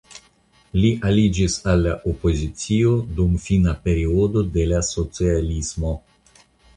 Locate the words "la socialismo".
4.73-5.93